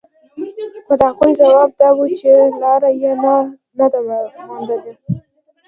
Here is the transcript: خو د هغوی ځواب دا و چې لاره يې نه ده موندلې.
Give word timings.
خو 0.85 0.93
د 0.99 1.01
هغوی 1.09 1.31
ځواب 1.39 1.69
دا 1.79 1.89
و 1.95 1.99
چې 2.21 2.29
لاره 2.61 2.89
يې 3.01 3.13
نه 3.77 3.85
ده 3.91 3.99
موندلې. 4.47 4.93